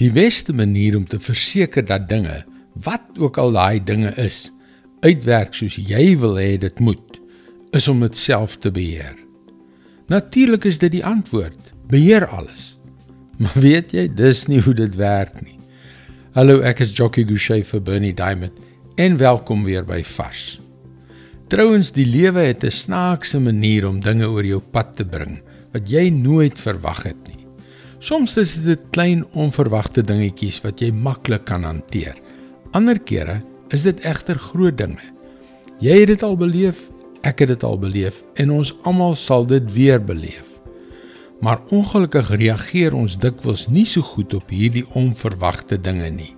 Die 0.00 0.10
beste 0.10 0.52
manier 0.52 0.96
om 0.96 1.04
te 1.06 1.20
verseker 1.22 1.84
dat 1.86 2.08
dinge, 2.10 2.40
wat 2.82 3.04
ook 3.18 3.36
al 3.38 3.52
daai 3.54 3.78
dinge 3.78 4.10
is, 4.18 4.48
uitwerk 5.06 5.54
soos 5.54 5.76
jy 5.78 6.16
wil 6.18 6.34
hê 6.40 6.56
dit 6.58 6.80
moet, 6.82 7.20
is 7.78 7.86
om 7.90 8.02
dit 8.02 8.18
self 8.18 8.56
te 8.58 8.72
beheer. 8.74 9.14
Natuurlik 10.10 10.66
is 10.66 10.80
dit 10.82 10.96
die 10.96 11.04
antwoord. 11.06 11.70
Beheer 11.90 12.26
alles. 12.26 12.72
Maar 13.42 13.54
weet 13.58 13.90
jy, 13.90 14.04
dis 14.14 14.44
nie 14.46 14.60
hoe 14.62 14.74
dit 14.78 14.94
werk 14.94 15.40
nie. 15.42 15.56
Hallo, 16.36 16.60
ek 16.62 16.84
is 16.84 16.92
Jockey 16.94 17.26
Gouchee 17.26 17.64
vir 17.66 17.82
Bernie 17.82 18.14
Diamond 18.14 18.54
en 18.94 19.18
welkom 19.18 19.64
weer 19.66 19.82
by 19.86 20.04
Vars. 20.06 20.60
Trouwens, 21.50 21.90
die 21.94 22.06
lewe 22.06 22.46
het 22.46 22.62
'n 22.62 22.70
snaakse 22.70 23.40
manier 23.42 23.88
om 23.88 23.98
dinge 24.00 24.30
oor 24.30 24.46
jou 24.46 24.62
pad 24.62 24.96
te 24.96 25.04
bring 25.04 25.40
wat 25.72 25.90
jy 25.90 26.10
nooit 26.10 26.58
verwag 26.58 27.02
het 27.02 27.26
nie. 27.26 27.43
Soms 28.04 28.34
is 28.36 28.50
dit 28.60 28.80
klein 28.92 29.22
onverwagte 29.32 30.02
dingetjies 30.04 30.58
wat 30.60 30.82
jy 30.82 30.90
maklik 30.92 31.46
kan 31.48 31.62
hanteer. 31.64 32.18
Ander 32.76 32.98
kere 33.00 33.38
is 33.72 33.86
dit 33.86 34.00
egter 34.04 34.36
groot 34.36 34.76
dinge. 34.76 35.00
Jy 35.80 36.02
het 36.02 36.10
dit 36.10 36.24
al 36.26 36.34
beleef, 36.36 36.82
ek 37.24 37.40
het 37.40 37.54
dit 37.54 37.62
al 37.64 37.78
beleef 37.80 38.18
en 38.36 38.50
ons 38.58 38.74
almal 38.84 39.16
sal 39.16 39.46
dit 39.48 39.70
weer 39.72 40.02
beleef. 40.04 40.44
Maar 41.40 41.62
ongelukkig 41.72 42.28
reageer 42.42 42.92
ons 42.92 43.16
dikwels 43.22 43.70
nie 43.72 43.86
so 43.88 44.04
goed 44.04 44.36
op 44.36 44.52
hierdie 44.52 44.84
onverwagte 44.92 45.78
dinge 45.80 46.10
nie. 46.12 46.34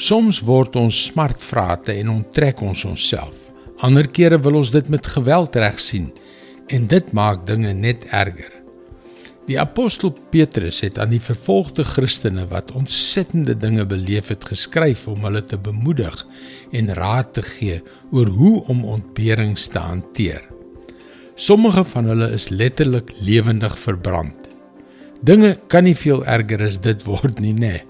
Soms 0.00 0.40
word 0.48 0.78
ons 0.80 1.02
smartvrate 1.10 1.92
en 2.00 2.14
onttrek 2.14 2.62
ons 2.64 2.86
onsself. 2.88 3.50
Ander 3.84 4.08
kere 4.08 4.40
wil 4.40 4.62
ons 4.62 4.72
dit 4.72 4.88
met 4.88 5.12
geweld 5.12 5.60
regsien 5.60 6.08
en 6.72 6.88
dit 6.88 7.12
maak 7.12 7.44
dinge 7.44 7.74
net 7.76 8.08
erger. 8.08 8.59
Die 9.50 9.58
apostel 9.58 10.12
Petrus 10.30 10.76
het 10.84 10.98
aan 11.02 11.10
die 11.10 11.22
vervolgde 11.22 11.82
Christene 11.82 12.44
wat 12.52 12.68
ontsettende 12.78 13.56
dinge 13.58 13.82
beleef 13.88 14.28
het 14.30 14.44
geskryf 14.46 15.08
om 15.10 15.24
hulle 15.26 15.40
te 15.42 15.56
bemoedig 15.58 16.20
en 16.70 16.92
raad 16.94 17.32
te 17.34 17.42
gee 17.42 17.80
oor 18.14 18.28
hoe 18.30 18.60
om 18.70 18.84
ontberings 18.86 19.64
te 19.74 19.82
hanteer. 19.82 20.44
Sommige 21.34 21.82
van 21.84 22.06
hulle 22.12 22.28
is 22.36 22.46
letterlik 22.54 23.10
lewendig 23.18 23.74
verbrand. 23.78 24.46
Dinge 25.26 25.56
kan 25.66 25.84
nie 25.84 25.96
veel 25.98 26.22
erger 26.30 26.62
as 26.68 26.78
dit 26.78 27.02
word 27.08 27.40
nie, 27.42 27.56
nê. 27.56 27.80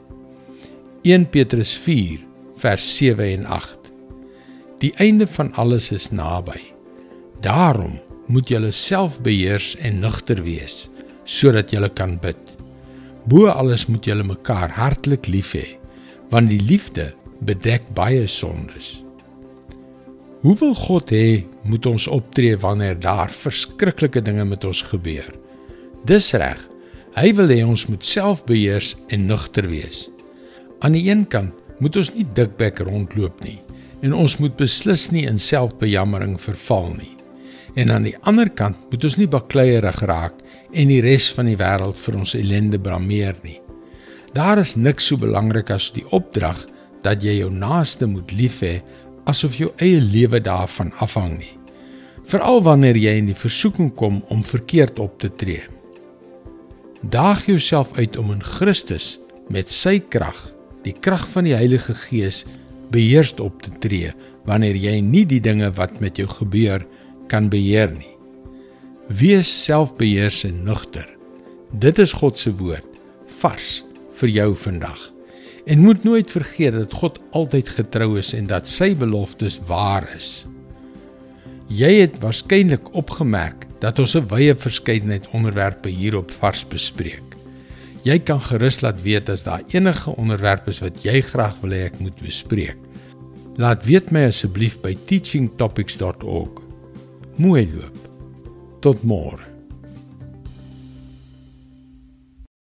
1 1.04 1.26
Petrus 1.34 1.74
4 1.84 2.22
vers 2.62 2.86
7 2.96 3.26
en 3.34 3.44
8 3.44 3.90
Die 4.80 4.94
einde 4.96 5.28
van 5.28 5.52
alles 5.60 5.90
is 5.92 6.08
naby. 6.08 6.56
Daarom 7.44 8.00
moet 8.32 8.48
julle 8.48 8.72
self 8.72 9.20
beheers 9.20 9.74
en 9.76 10.00
nugter 10.00 10.40
wees 10.46 10.86
sodat 11.30 11.70
julle 11.74 11.90
kan 11.94 12.16
bid. 12.22 12.38
Bo 13.30 13.46
alles 13.52 13.86
moet 13.86 14.06
julle 14.08 14.26
mekaar 14.26 14.72
hartlik 14.74 15.28
lief 15.30 15.54
hê, 15.54 15.66
want 16.32 16.50
die 16.50 16.62
liefde 16.62 17.10
bedek 17.46 17.86
baie 17.94 18.26
sondes. 18.28 18.98
Hoe 20.40 20.56
wil 20.56 20.74
God 20.74 21.12
hê 21.12 21.44
moet 21.68 21.86
ons 21.86 22.08
optree 22.08 22.56
wanneer 22.56 22.96
daar 22.96 23.30
verskriklike 23.30 24.22
dinge 24.24 24.46
met 24.48 24.64
ons 24.64 24.80
gebeur? 24.88 25.28
Dis 26.08 26.32
reg. 26.32 26.60
Hy 27.12 27.32
wil 27.36 27.50
hê 27.52 27.60
ons 27.66 27.84
moet 27.90 28.06
selfbeheers 28.06 28.94
en 29.12 29.26
nugter 29.28 29.68
wees. 29.68 30.06
Aan 30.80 30.96
die 30.96 31.04
een 31.10 31.26
kant 31.28 31.52
moet 31.80 31.96
ons 32.00 32.12
nie 32.14 32.24
dikbek 32.36 32.80
rondloop 32.86 33.42
nie 33.44 33.58
en 34.00 34.14
ons 34.16 34.38
moet 34.40 34.54
beslis 34.56 35.10
nie 35.12 35.26
in 35.28 35.36
selfbejammering 35.36 36.38
verval 36.40 36.94
nie. 36.96 37.12
En 37.76 37.92
aan 37.92 38.06
die 38.08 38.16
ander 38.24 38.48
kant 38.48 38.78
moet 38.88 39.04
ons 39.04 39.18
nie 39.20 39.28
bakleierig 39.28 40.00
raak 40.08 40.39
en 40.72 40.90
die 40.90 41.00
res 41.02 41.28
van 41.34 41.48
die 41.50 41.58
wêreld 41.58 41.98
vir 41.98 42.18
ons 42.20 42.34
ellende 42.38 42.78
blameer 42.78 43.36
nie. 43.42 43.58
Daar 44.34 44.60
is 44.62 44.76
niks 44.76 45.08
so 45.10 45.18
belangrik 45.18 45.72
as 45.74 45.90
die 45.94 46.06
opdrag 46.14 46.62
dat 47.02 47.24
jy 47.24 47.40
jou 47.40 47.50
naaste 47.50 48.06
moet 48.06 48.30
lief 48.36 48.60
hê 48.62 48.78
asof 49.30 49.56
jou 49.58 49.72
eie 49.82 50.00
lewe 50.02 50.40
daarvan 50.42 50.92
afhang 51.02 51.38
nie. 51.38 51.54
Veral 52.30 52.62
wanneer 52.62 52.98
jy 52.98 53.16
in 53.18 53.30
die 53.30 53.38
versoeking 53.38 53.90
kom 53.98 54.20
om 54.30 54.44
verkeerd 54.46 55.00
op 55.02 55.18
te 55.18 55.30
tree. 55.40 55.64
Daag 57.02 57.46
jouself 57.48 57.94
uit 57.96 58.16
om 58.20 58.30
in 58.34 58.42
Christus 58.44 59.18
met 59.50 59.72
sy 59.72 59.98
krag, 59.98 60.38
die 60.84 60.94
krag 60.94 61.26
van 61.32 61.48
die 61.48 61.56
Heilige 61.56 61.96
Gees 62.06 62.44
beheerst 62.92 63.40
op 63.40 63.62
te 63.64 63.72
tree 63.82 64.12
wanneer 64.46 64.76
jy 64.78 65.00
nie 65.04 65.24
die 65.28 65.40
dinge 65.42 65.70
wat 65.76 66.00
met 66.00 66.18
jou 66.20 66.28
gebeur 66.30 66.86
kan 67.30 67.50
beheer 67.50 67.90
nie. 67.92 68.09
Wees 69.10 69.50
selfbeheers 69.64 70.44
en 70.46 70.60
nugter. 70.62 71.08
Dit 71.82 71.98
is 71.98 72.12
God 72.14 72.38
se 72.38 72.52
woord 72.54 72.86
vars 73.40 73.80
vir 74.20 74.30
jou 74.30 74.50
vandag. 74.54 75.00
En 75.66 75.80
moet 75.82 76.04
nooit 76.06 76.30
vergeet 76.30 76.76
dat 76.76 76.92
God 76.94 77.16
altyd 77.34 77.72
getrou 77.74 78.12
is 78.20 78.30
en 78.38 78.46
dat 78.46 78.68
sy 78.70 78.92
beloftes 78.94 79.56
waar 79.66 80.06
is. 80.14 80.44
Jy 81.66 81.90
het 82.04 82.20
waarskynlik 82.22 82.92
opgemerk 82.94 83.66
dat 83.82 83.98
ons 83.98 84.14
'n 84.14 84.28
wye 84.30 84.54
verskeidenheid 84.54 85.26
onderwerpe 85.34 85.88
hier 85.88 86.16
op 86.16 86.30
vars 86.30 86.62
bespreek. 86.68 87.34
Jy 88.04 88.18
kan 88.18 88.40
gerus 88.40 88.80
laat 88.80 89.02
weet 89.02 89.28
as 89.28 89.42
daar 89.42 89.62
enige 89.74 90.16
onderwerpe 90.16 90.70
is 90.70 90.78
wat 90.78 91.02
jy 91.02 91.20
graag 91.20 91.58
wil 91.60 91.70
hê 91.70 91.84
ek 91.90 91.98
moet 91.98 92.22
bespreek. 92.22 92.78
Laat 93.56 93.84
weet 93.84 94.10
my 94.10 94.26
asseblief 94.26 94.80
by 94.80 94.96
teachingtopics.org. 95.06 96.62
Mooi 97.36 97.68
loop. 97.74 98.09
Tot 98.80 99.04
môre. 99.04 99.49